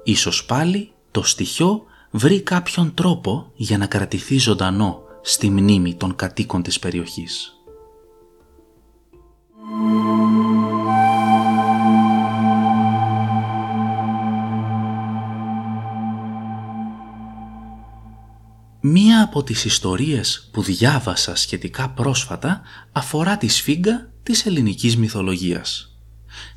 Ίσως 0.09 0.45
πάλι 0.45 0.93
το 1.11 1.23
στοιχείο 1.23 1.85
βρει 2.11 2.41
κάποιον 2.41 2.95
τρόπο 2.95 3.53
για 3.55 3.79
να 3.79 3.87
κρατηθεί 3.87 4.39
ζωντανό 4.39 5.03
στη 5.23 5.51
μνήμη 5.51 5.95
των 5.95 6.17
κατοίκων 6.17 6.63
της 6.63 6.79
περιοχής. 6.79 7.61
Μία 18.81 19.23
από 19.23 19.43
τις 19.43 19.65
ιστορίες 19.65 20.49
που 20.53 20.63
διάβασα 20.63 21.37
σχετικά 21.37 21.91
πρόσφατα 21.91 22.63
αφορά 22.93 23.37
τη 23.37 23.49
σφίγγα 23.49 24.11
της 24.23 24.47
ελληνικής 24.47 24.97
μυθολογίας. 24.97 25.96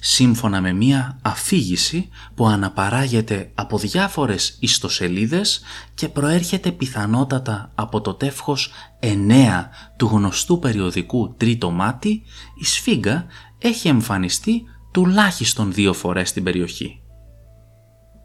Σύμφωνα 0.01 0.62
με 0.62 0.74
μία 0.74 1.19
αφήγηση 1.21 2.09
που 2.36 2.48
αναπαράγεται 2.48 3.51
από 3.55 3.77
διάφορες 3.77 4.57
ιστοσελίδες 4.59 5.62
και 5.93 6.09
προέρχεται 6.09 6.71
πιθανότατα 6.71 7.71
από 7.75 8.01
το 8.01 8.13
τεύχος 8.13 8.71
9 9.00 9.07
του 9.98 10.05
γνωστού 10.05 10.59
περιοδικού 10.59 11.36
«Τρίτο 11.38 11.71
μάτι», 11.71 12.21
η 12.62 12.65
σφίγγα 12.65 13.25
έχει 13.57 13.88
εμφανιστεί 13.88 14.63
τουλάχιστον 14.91 15.74
δύο 15.74 15.93
φορές 15.93 16.29
στην 16.29 16.43
περιοχή. 16.43 17.01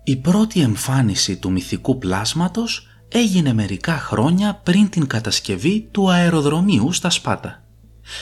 Η 0.05 0.17
πρώτη 0.17 0.61
εμφάνιση 0.61 1.37
του 1.37 1.51
μυθικού 1.51 1.99
πλάσματος 1.99 2.89
έγινε 3.09 3.53
μερικά 3.53 3.99
χρόνια 3.99 4.55
πριν 4.55 4.89
την 4.89 5.07
κατασκευή 5.07 5.89
του 5.91 6.11
αεροδρομίου 6.11 6.93
στα 6.93 7.11
Σπάτα. 7.11 7.64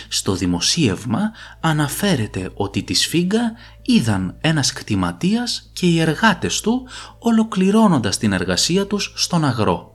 Στο 0.08 0.34
δημοσίευμα 0.34 1.20
αναφέρεται 1.60 2.50
ότι 2.54 2.82
τη 2.82 2.94
σφίγγα 2.94 3.52
είδαν 3.82 4.36
ένας 4.40 4.72
κτηματίας 4.72 5.70
και 5.72 5.86
οι 5.86 6.00
εργάτες 6.00 6.60
του 6.60 6.88
ολοκληρώνοντας 7.18 8.18
την 8.18 8.32
εργασία 8.32 8.86
τους 8.86 9.12
στον 9.16 9.44
αγρό. 9.44 9.90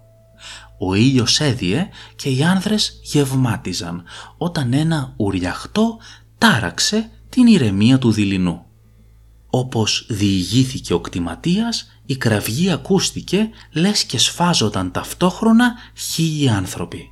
Ο 0.80 0.94
ήλιος 0.94 1.40
έδιε 1.40 1.90
και 2.16 2.30
οι 2.30 2.44
άνδρες 2.44 3.00
γευμάτιζαν 3.04 4.04
όταν 4.38 4.74
ένα 4.74 5.14
ουριαχτό 5.18 5.98
τάραξε 6.38 7.10
την 7.30 7.48
ηρεμία 7.48 7.98
του 7.98 8.12
δειλινού. 8.12 8.66
Όπως 9.50 10.06
διηγήθηκε 10.10 10.94
ο 10.94 11.00
κτηματίας, 11.00 11.92
η 12.06 12.18
κραυγή 12.18 12.72
ακούστηκε 12.72 13.50
λες 13.72 14.04
και 14.04 14.18
σφάζονταν 14.18 14.92
ταυτόχρονα 14.92 15.74
χίλιοι 15.96 16.50
άνθρωποι. 16.50 17.12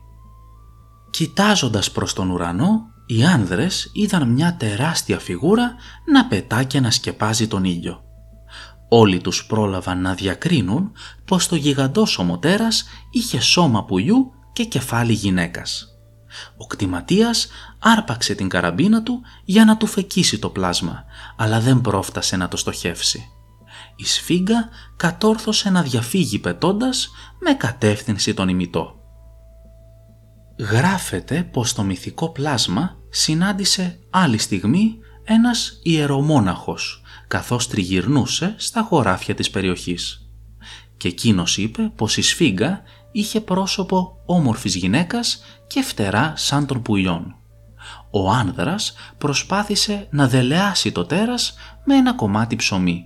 Κοιτάζοντας 1.15 1.91
προς 1.91 2.13
τον 2.13 2.29
ουρανό, 2.29 2.93
οι 3.05 3.25
άνδρες 3.25 3.89
είδαν 3.93 4.29
μια 4.29 4.55
τεράστια 4.55 5.19
φιγούρα 5.19 5.75
να 6.11 6.25
πετά 6.25 6.63
και 6.63 6.79
να 6.79 6.91
σκεπάζει 6.91 7.47
τον 7.47 7.63
ήλιο. 7.63 8.03
Όλοι 8.89 9.21
τους 9.21 9.45
πρόλαβαν 9.45 10.01
να 10.01 10.13
διακρίνουν 10.13 10.91
πως 11.25 11.47
το 11.47 11.55
γιγαντόσωμο 11.55 12.37
τέρας 12.39 12.85
είχε 13.11 13.39
σώμα 13.39 13.85
πουλιού 13.85 14.31
και 14.53 14.63
κεφάλι 14.63 15.13
γυναίκας. 15.13 15.87
Ο 16.57 16.67
κτηματίας 16.67 17.47
άρπαξε 17.79 18.35
την 18.35 18.49
καραμπίνα 18.49 19.03
του 19.03 19.21
για 19.45 19.65
να 19.65 19.77
του 19.77 19.87
φεκίσει 19.87 20.39
το 20.39 20.49
πλάσμα, 20.49 21.03
αλλά 21.35 21.59
δεν 21.59 21.81
πρόφτασε 21.81 22.37
να 22.37 22.47
το 22.47 22.57
στοχεύσει 22.57 23.29
η 23.95 24.05
σφίγγα 24.05 24.69
κατόρθωσε 24.95 25.69
να 25.69 25.81
διαφύγει 25.81 26.39
πετώντας 26.39 27.09
με 27.39 27.53
κατεύθυνση 27.53 28.33
τον 28.33 28.49
ημιτό. 28.49 29.04
Γράφεται 30.57 31.49
πως 31.51 31.73
το 31.73 31.83
μυθικό 31.83 32.29
πλάσμα 32.29 32.97
συνάντησε 33.09 33.99
άλλη 34.09 34.37
στιγμή 34.37 34.97
ένας 35.23 35.79
ιερομόναχος 35.83 37.01
καθώς 37.27 37.67
τριγυρνούσε 37.67 38.55
στα 38.57 38.81
χωράφια 38.81 39.35
της 39.35 39.49
περιοχής. 39.49 40.29
Και 40.97 41.07
εκείνος 41.07 41.57
είπε 41.57 41.91
πως 41.95 42.17
η 42.17 42.21
σφίγγα 42.21 42.81
είχε 43.11 43.41
πρόσωπο 43.41 44.21
όμορφης 44.25 44.75
γυναίκας 44.75 45.43
και 45.67 45.81
φτερά 45.81 46.33
σαν 46.35 46.65
των 46.65 46.81
πουλιών. 46.81 47.35
Ο 48.11 48.31
άνδρας 48.31 48.93
προσπάθησε 49.17 50.07
να 50.11 50.27
δελεάσει 50.27 50.91
το 50.91 51.05
τέρας 51.05 51.53
με 51.83 51.95
ένα 51.95 52.13
κομμάτι 52.13 52.55
ψωμί 52.55 53.05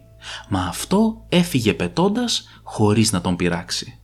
μα 0.49 0.61
αυτό 0.61 1.25
έφυγε 1.29 1.73
πετώντας 1.73 2.43
χωρίς 2.63 3.11
να 3.11 3.21
τον 3.21 3.35
πειράξει. 3.35 3.99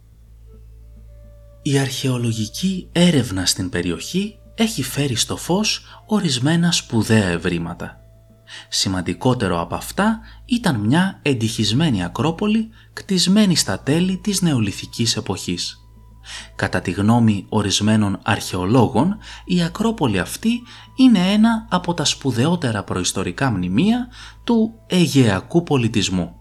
Η 1.68 1.78
αρχαιολογική 1.78 2.90
έρευνα 2.92 3.46
στην 3.46 3.70
περιοχή 3.70 4.36
έχει 4.56 4.84
φέρει 4.84 5.16
στο 5.16 5.38
φως 5.38 5.82
ορισμένα 6.06 6.72
σπουδαία 6.72 7.28
ευρήματα. 7.28 8.00
Σημαντικότερο 8.70 9.62
από 9.62 9.76
αυτά 9.76 10.20
ήταν 10.46 10.80
μια 10.80 11.20
εντυχισμένη 11.22 12.04
ακρόπολη 12.04 12.70
κτισμένη 12.94 13.56
στα 13.56 13.80
τέλη 13.80 14.18
της 14.18 14.42
νεολιθικής 14.42 15.16
εποχής. 15.16 15.78
Κατά 16.56 16.82
τη 16.82 16.92
γνώμη 16.92 17.46
ορισμένων 17.50 18.20
αρχαιολόγων, 18.24 19.18
η 19.46 19.64
Ακρόπολη 19.64 20.20
αυτή 20.20 20.62
είναι 20.96 21.20
ένα 21.20 21.68
από 21.70 21.94
τα 21.94 22.06
σπουδαιότερα 22.06 22.84
προϊστορικά 22.84 23.52
μνημεία 23.52 24.08
του 24.44 24.74
Αιγαιακού 24.88 25.64
πολιτισμού. 25.64 26.36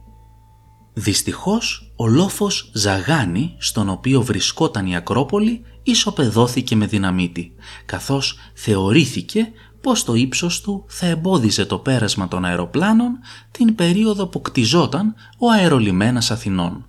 Δυστυχώς, 0.92 1.83
ο 1.96 2.06
λόφος 2.06 2.70
Ζαγάνη, 2.72 3.54
στον 3.58 3.88
οποίο 3.88 4.22
βρισκόταν 4.22 4.86
η 4.86 4.96
Ακρόπολη, 4.96 5.62
ισοπεδώθηκε 5.82 6.76
με 6.76 6.86
δυναμίτη, 6.86 7.52
καθώς 7.86 8.38
θεωρήθηκε 8.54 9.48
πως 9.80 10.04
το 10.04 10.14
ύψος 10.14 10.60
του 10.60 10.84
θα 10.88 11.06
εμπόδιζε 11.06 11.64
το 11.64 11.78
πέρασμα 11.78 12.28
των 12.28 12.44
αεροπλάνων 12.44 13.18
την 13.50 13.74
περίοδο 13.74 14.26
που 14.26 14.40
κτιζόταν 14.40 15.14
ο 15.38 15.50
αερολιμένας 15.50 16.30
Αθηνών. 16.30 16.86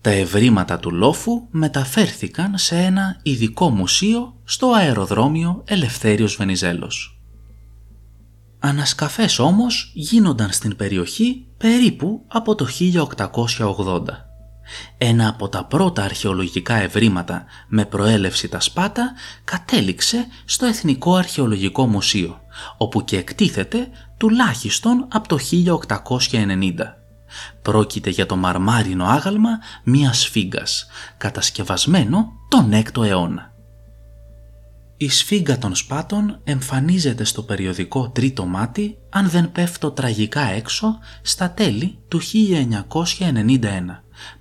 Τα 0.00 0.10
ευρήματα 0.10 0.78
του 0.78 0.90
λόφου 0.90 1.46
μεταφέρθηκαν 1.50 2.58
σε 2.58 2.76
ένα 2.76 3.20
ειδικό 3.22 3.70
μουσείο 3.70 4.34
στο 4.44 4.72
αεροδρόμιο 4.72 5.62
Ελευθέριος 5.66 6.36
Βενιζέλος. 6.36 7.21
Ανασκαφές 8.64 9.38
όμως 9.38 9.90
γίνονταν 9.94 10.52
στην 10.52 10.76
περιοχή 10.76 11.46
περίπου 11.56 12.24
από 12.28 12.54
το 12.54 12.66
1880. 13.58 14.02
Ένα 14.98 15.28
από 15.28 15.48
τα 15.48 15.64
πρώτα 15.64 16.02
αρχαιολογικά 16.02 16.74
ευρήματα 16.74 17.44
με 17.68 17.84
προέλευση 17.84 18.48
τα 18.48 18.60
Σπάτα 18.60 19.12
κατέληξε 19.44 20.26
στο 20.44 20.66
Εθνικό 20.66 21.14
Αρχαιολογικό 21.14 21.86
Μουσείο, 21.86 22.40
όπου 22.76 23.04
και 23.04 23.16
εκτίθεται 23.16 23.88
τουλάχιστον 24.16 25.06
από 25.12 25.28
το 25.28 25.38
1890. 26.30 26.72
Πρόκειται 27.62 28.10
για 28.10 28.26
το 28.26 28.36
μαρμάρινο 28.36 29.04
άγαλμα 29.04 29.58
μιας 29.84 30.26
φίγκας, 30.28 30.86
κατασκευασμένο 31.18 32.32
τον 32.48 32.70
6ο 32.72 33.04
αιώνα. 33.04 33.51
Η 35.02 35.08
σφίγγα 35.08 35.58
των 35.58 35.74
σπάτων 35.74 36.40
εμφανίζεται 36.44 37.24
στο 37.24 37.42
περιοδικό 37.42 38.10
«Τρίτο 38.10 38.46
μάτι» 38.46 38.96
αν 39.10 39.28
δεν 39.28 39.52
πέφτω 39.52 39.90
τραγικά 39.90 40.40
έξω 40.40 40.98
στα 41.22 41.50
τέλη 41.50 41.98
του 42.08 42.20
1991, 42.22 43.60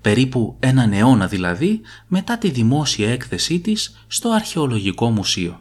περίπου 0.01 0.55
έναν 0.59 0.93
αιώνα 0.93 1.27
δηλαδή 1.27 1.81
μετά 2.07 2.37
τη 2.37 2.49
δημόσια 2.49 3.11
έκθεσή 3.11 3.59
της 3.59 4.05
στο 4.07 4.29
Αρχαιολογικό 4.29 5.09
Μουσείο. 5.09 5.59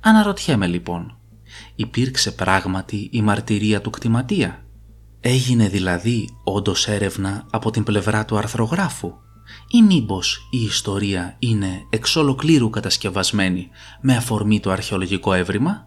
Αναρωτιέμαι 0.00 0.66
λοιπόν, 0.66 1.18
υπήρξε 1.74 2.30
πράγματι 2.30 3.08
η 3.12 3.22
μαρτυρία 3.22 3.80
του 3.80 3.90
κτηματία; 3.90 4.64
Έγινε 5.20 5.68
δηλαδή 5.68 6.28
όντως 6.44 6.88
έρευνα 6.88 7.46
από 7.50 7.70
την 7.70 7.82
πλευρά 7.82 8.24
του 8.24 8.36
αρθρογράφου; 8.36 9.14
Ή 9.70 9.82
μήπως 9.82 10.48
η 10.50 10.62
ιστορία 10.62 11.36
είναι 11.38 11.86
εξ 11.90 12.16
ολοκλήρου 12.16 12.70
κατασκευασμένη 12.70 13.68
με 14.00 14.16
αφορμή 14.16 14.60
το 14.60 14.70
αρχαιολογικό 14.70 15.32
έβριμα; 15.32 15.86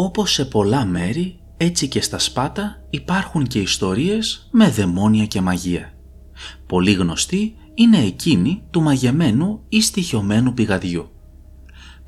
Όπως 0.00 0.32
σε 0.32 0.44
πολλά 0.44 0.84
μέρη, 0.84 1.40
έτσι 1.56 1.88
και 1.88 2.00
στα 2.00 2.18
Σπάτα 2.18 2.86
υπάρχουν 2.90 3.46
και 3.46 3.58
ιστορίες 3.58 4.48
με 4.50 4.70
δαιμόνια 4.70 5.26
και 5.26 5.40
μαγεία. 5.40 5.92
Πολύ 6.66 6.92
γνωστή 6.92 7.54
είναι 7.74 7.98
εκείνη 7.98 8.62
του 8.70 8.82
μαγεμένου 8.82 9.64
ή 9.68 9.82
στοιχειωμένου 9.82 10.54
πηγαδιού. 10.54 11.10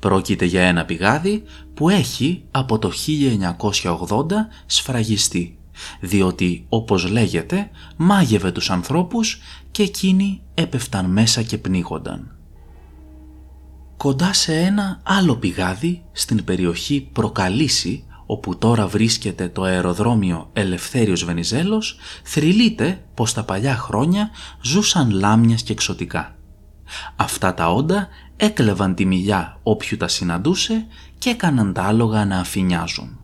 Πρόκειται 0.01 0.45
για 0.45 0.61
ένα 0.61 0.85
πηγάδι 0.85 1.43
που 1.73 1.89
έχει 1.89 2.43
από 2.51 2.79
το 2.79 2.91
1980 4.07 4.25
σφραγιστεί, 4.65 5.57
διότι 5.99 6.65
όπως 6.69 7.09
λέγεται 7.09 7.69
μάγευε 7.97 8.51
τους 8.51 8.69
ανθρώπους 8.69 9.39
και 9.71 9.83
εκείνοι 9.83 10.41
έπεφταν 10.53 11.05
μέσα 11.05 11.41
και 11.41 11.57
πνίγονταν. 11.57 12.35
Κοντά 13.97 14.33
σε 14.33 14.55
ένα 14.55 14.99
άλλο 15.03 15.35
πηγάδι 15.35 16.03
στην 16.11 16.43
περιοχή 16.43 17.09
Προκαλύση 17.13 18.03
όπου 18.25 18.57
τώρα 18.57 18.87
βρίσκεται 18.87 19.49
το 19.49 19.63
αεροδρόμιο 19.63 20.49
Ελευθέριος 20.53 21.23
Βενιζέλος, 21.23 21.97
θρυλείται 22.23 23.03
πως 23.13 23.33
τα 23.33 23.43
παλιά 23.43 23.75
χρόνια 23.75 24.29
ζούσαν 24.61 25.09
λάμιας 25.09 25.61
και 25.61 25.71
εξωτικά. 25.71 26.35
Αυτά 27.15 27.53
τα 27.53 27.73
όντα 27.73 28.07
έκλεβαν 28.43 28.95
τη 28.95 29.05
μιλιά 29.05 29.59
όποιου 29.63 29.97
τα 29.97 30.07
συναντούσε 30.07 30.85
και 31.17 31.29
έκαναν 31.29 31.73
τα 31.73 31.83
άλογα 31.83 32.25
να 32.25 32.39
αφηνιάζουν. 32.39 33.19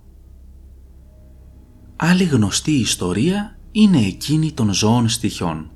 Άλλη 1.95 2.23
γνωστή 2.23 2.71
ιστορία 2.71 3.57
είναι 3.71 3.97
εκείνη 3.97 4.51
των 4.51 4.73
ζώων 4.73 5.09
στοιχιών. 5.09 5.71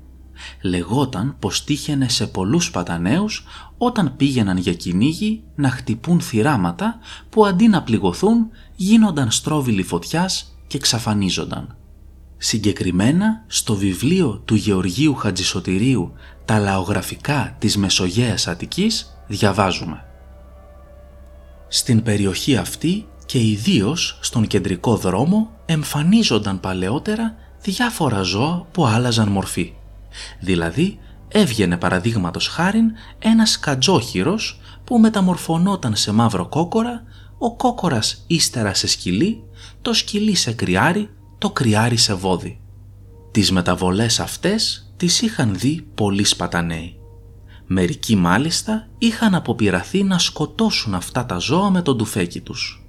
Λεγόταν 0.62 1.36
πως 1.38 1.64
τύχαινε 1.64 2.08
σε 2.08 2.26
πολλούς 2.26 2.70
παταναίους 2.70 3.44
όταν 3.78 4.16
πήγαιναν 4.16 4.56
για 4.56 4.74
κυνήγι 4.74 5.42
να 5.54 5.70
χτυπούν 5.70 6.20
θυράματα 6.20 6.98
που 7.30 7.46
αντί 7.46 7.68
να 7.68 7.82
πληγωθούν 7.82 8.50
γίνονταν 8.76 9.30
στρόβιλοι 9.30 9.82
φωτιάς 9.82 10.58
και 10.66 10.78
ξαφανίζονταν. 10.78 11.76
Συγκεκριμένα 12.36 13.44
στο 13.46 13.74
βιβλίο 13.74 14.42
του 14.44 14.54
Γεωργίου 14.54 15.14
Χατζησωτηρίου 15.14 16.12
«Τα 16.44 16.58
λαογραφικά 16.58 17.56
της 17.58 17.76
Μεσογέας 17.76 18.46
Αττικής» 18.46 19.12
διαβάζουμε. 19.36 20.04
Στην 21.68 22.02
περιοχή 22.02 22.56
αυτή 22.56 23.06
και 23.26 23.38
ιδίως 23.38 24.18
στον 24.20 24.46
κεντρικό 24.46 24.96
δρόμο 24.96 25.50
εμφανίζονταν 25.66 26.60
παλαιότερα 26.60 27.34
διάφορα 27.62 28.22
ζώα 28.22 28.66
που 28.72 28.86
άλλαζαν 28.86 29.28
μορφή. 29.28 29.72
Δηλαδή 30.40 30.98
έβγαινε 31.28 31.76
παραδείγματος 31.76 32.48
χάριν 32.48 32.90
ένας 33.18 33.58
κατζόχυρος 33.58 34.60
που 34.84 34.98
μεταμορφωνόταν 34.98 35.96
σε 35.96 36.12
μαύρο 36.12 36.48
κόκορα, 36.48 37.02
ο 37.38 37.56
κόκορας 37.56 38.24
ύστερα 38.26 38.74
σε 38.74 38.86
σκυλί, 38.86 39.42
το 39.82 39.92
σκυλί 39.92 40.34
σε 40.34 40.52
κρυάρι, 40.52 41.10
το 41.38 41.50
κρυάρι 41.50 41.96
σε 41.96 42.14
βόδι. 42.14 42.60
Τις 43.30 43.52
μεταβολές 43.52 44.20
αυτές 44.20 44.92
τις 44.96 45.20
είχαν 45.20 45.58
δει 45.58 45.86
πολλοί 45.94 46.24
σπαταναίοι. 46.24 47.01
Μερικοί 47.74 48.16
μάλιστα 48.16 48.88
είχαν 48.98 49.34
αποπειραθεί 49.34 50.02
να 50.02 50.18
σκοτώσουν 50.18 50.94
αυτά 50.94 51.26
τα 51.26 51.38
ζώα 51.38 51.70
με 51.70 51.82
τον 51.82 51.98
τουφέκι 51.98 52.40
τους. 52.40 52.86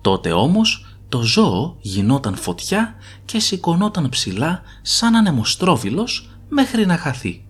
Τότε 0.00 0.32
όμως 0.32 0.86
το 1.08 1.22
ζώο 1.22 1.76
γινόταν 1.80 2.36
φωτιά 2.36 2.94
και 3.24 3.38
σηκωνόταν 3.38 4.08
ψηλά 4.08 4.62
σαν 4.82 5.16
ανεμοστρόβιλος 5.16 6.28
μέχρι 6.48 6.86
να 6.86 6.96
χαθεί. 6.96 7.44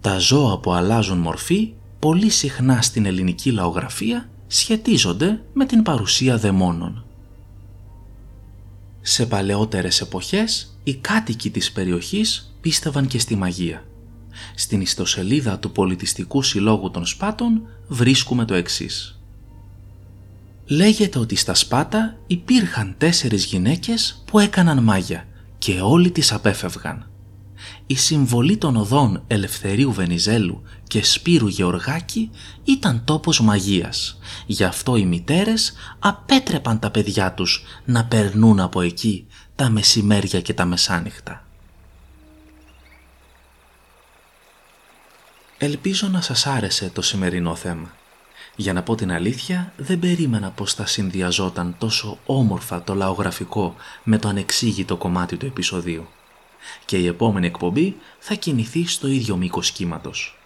Τα 0.00 0.18
ζώα 0.18 0.58
που 0.58 0.72
αλλάζουν 0.72 1.18
μορφή 1.18 1.72
πολύ 1.98 2.28
συχνά 2.28 2.82
στην 2.82 3.06
ελληνική 3.06 3.50
λαογραφία 3.50 4.28
σχετίζονται 4.46 5.42
με 5.52 5.66
την 5.66 5.82
παρουσία 5.82 6.38
δαιμόνων. 6.38 7.04
Σε 9.00 9.26
παλαιότερες 9.26 10.00
εποχές 10.00 10.78
οι 10.84 10.94
κάτοικοι 10.94 11.50
της 11.50 11.72
περιοχής 11.72 12.54
πίστευαν 12.60 13.06
και 13.06 13.18
στη 13.18 13.36
μαγεία. 13.36 13.84
Στην 14.54 14.80
ιστοσελίδα 14.80 15.58
του 15.58 15.72
Πολιτιστικού 15.72 16.42
Συλλόγου 16.42 16.90
των 16.90 17.06
Σπάτων 17.06 17.62
βρίσκουμε 17.88 18.44
το 18.44 18.54
εξής. 18.54 19.18
Λέγεται 20.66 21.18
ότι 21.18 21.36
στα 21.36 21.54
Σπάτα 21.54 22.16
υπήρχαν 22.26 22.94
τέσσερις 22.98 23.44
γυναίκες 23.44 24.22
που 24.24 24.38
έκαναν 24.38 24.82
μάγια 24.82 25.26
και 25.58 25.80
όλοι 25.80 26.10
τις 26.10 26.32
απέφευγαν. 26.32 27.08
Η 27.86 27.94
συμβολή 27.94 28.56
των 28.56 28.76
οδών 28.76 29.22
Ελευθερίου 29.26 29.92
Βενιζέλου 29.92 30.62
και 30.86 31.04
Σπύρου 31.04 31.48
Γεωργάκη 31.48 32.30
ήταν 32.64 33.02
τόπος 33.04 33.40
μαγείας. 33.40 34.18
Γι' 34.46 34.64
αυτό 34.64 34.96
οι 34.96 35.04
μητέρες 35.04 35.72
απέτρεπαν 35.98 36.78
τα 36.78 36.90
παιδιά 36.90 37.32
τους 37.32 37.62
να 37.84 38.04
περνούν 38.04 38.60
από 38.60 38.80
εκεί 38.80 39.26
τα 39.54 39.70
μεσημέρια 39.70 40.40
και 40.40 40.54
τα 40.54 40.64
μεσάνυχτα. 40.64 41.46
Ελπίζω 45.64 46.08
να 46.08 46.20
σας 46.20 46.46
άρεσε 46.46 46.90
το 46.94 47.02
σημερινό 47.02 47.54
θέμα. 47.54 47.92
Για 48.56 48.72
να 48.72 48.82
πω 48.82 48.94
την 48.94 49.12
αλήθεια, 49.12 49.72
δεν 49.76 49.98
περίμενα 49.98 50.50
πως 50.50 50.74
θα 50.74 50.86
συνδυαζόταν 50.86 51.74
τόσο 51.78 52.18
όμορφα 52.26 52.82
το 52.82 52.94
λαογραφικό 52.94 53.74
με 54.02 54.18
το 54.18 54.28
ανεξήγητο 54.28 54.96
κομμάτι 54.96 55.36
του 55.36 55.46
επεισοδίου. 55.46 56.08
Και 56.84 56.96
η 56.96 57.06
επόμενη 57.06 57.46
εκπομπή 57.46 57.96
θα 58.18 58.34
κινηθεί 58.34 58.86
στο 58.86 59.06
ίδιο 59.08 59.36
μήκος 59.36 59.70
κύματος. 59.70 60.38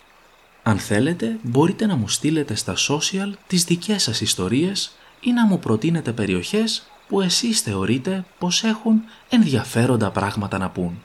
Αν 0.63 0.79
θέλετε, 0.79 1.39
μπορείτε 1.43 1.87
να 1.87 1.97
μου 1.97 2.09
στείλετε 2.09 2.55
στα 2.55 2.75
social 2.77 3.33
τις 3.47 3.65
δικές 3.65 4.03
σας 4.03 4.21
ιστορίες 4.21 4.91
ή 5.21 5.33
να 5.33 5.47
μου 5.47 5.59
προτείνετε 5.59 6.13
περιοχές 6.13 6.87
που 7.09 7.21
εσείς 7.21 7.61
θεωρείτε 7.61 8.25
πως 8.39 8.65
έχουν 8.65 9.03
ενδιαφέροντα 9.29 10.11
πράγματα 10.11 10.59
να 10.59 10.71
πούν. 10.71 11.03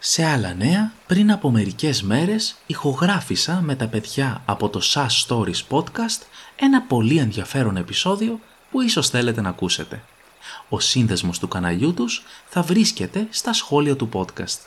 Σε 0.00 0.24
άλλα 0.24 0.54
νέα, 0.54 0.92
πριν 1.06 1.32
από 1.32 1.50
μερικές 1.50 2.02
μέρες 2.02 2.56
ηχογράφησα 2.66 3.60
με 3.60 3.74
τα 3.74 3.86
παιδιά 3.86 4.42
από 4.44 4.68
το 4.68 4.80
SAS 4.94 5.26
Stories 5.26 5.62
Podcast 5.70 6.22
ένα 6.56 6.82
πολύ 6.82 7.16
ενδιαφέρον 7.18 7.76
επεισόδιο 7.76 8.40
που 8.70 8.80
ίσως 8.80 9.08
θέλετε 9.08 9.40
να 9.40 9.48
ακούσετε. 9.48 10.02
Ο 10.68 10.80
σύνδεσμος 10.80 11.38
του 11.38 11.48
καναλιού 11.48 11.94
τους 11.94 12.22
θα 12.48 12.62
βρίσκεται 12.62 13.26
στα 13.30 13.52
σχόλια 13.52 13.96
του 13.96 14.08
podcast. 14.12 14.58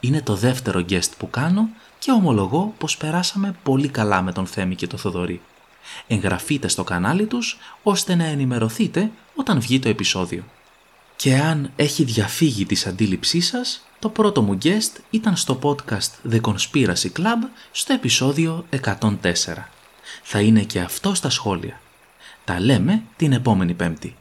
Είναι 0.00 0.22
το 0.22 0.34
δεύτερο 0.34 0.84
guest 0.88 1.10
που 1.18 1.30
κάνω 1.30 1.68
και 1.98 2.10
ομολογώ 2.10 2.74
πως 2.78 2.96
περάσαμε 2.96 3.56
πολύ 3.62 3.88
καλά 3.88 4.22
με 4.22 4.32
τον 4.32 4.46
Θέμη 4.46 4.74
και 4.74 4.86
τον 4.86 4.98
Θοδωρή. 4.98 5.40
Εγγραφείτε 6.06 6.68
στο 6.68 6.84
κανάλι 6.84 7.26
τους 7.26 7.58
ώστε 7.82 8.14
να 8.14 8.24
ενημερωθείτε 8.24 9.10
όταν 9.34 9.60
βγει 9.60 9.78
το 9.78 9.88
επεισόδιο. 9.88 10.44
Και 11.16 11.34
αν 11.34 11.70
έχει 11.76 12.04
διαφύγει 12.04 12.66
της 12.66 12.86
αντίληψής 12.86 13.46
σας, 13.46 13.86
το 13.98 14.08
πρώτο 14.08 14.42
μου 14.42 14.58
guest 14.62 15.00
ήταν 15.10 15.36
στο 15.36 15.58
podcast 15.62 16.30
The 16.32 16.40
Conspiracy 16.40 17.08
Club 17.16 17.48
στο 17.72 17.92
επεισόδιο 17.92 18.66
104. 19.00 19.00
Θα 20.22 20.40
είναι 20.40 20.62
και 20.62 20.80
αυτό 20.80 21.14
στα 21.14 21.30
σχόλια. 21.30 21.80
Τα 22.44 22.60
λέμε 22.60 23.02
την 23.16 23.32
επόμενη 23.32 23.74
πέμπτη. 23.74 24.16